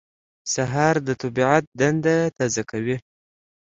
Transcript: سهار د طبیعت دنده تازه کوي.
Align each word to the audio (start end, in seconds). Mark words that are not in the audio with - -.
سهار 0.53 0.95
د 1.07 1.09
طبیعت 1.21 1.63
دنده 1.79 2.15
تازه 2.37 2.63
کوي. 2.71 2.97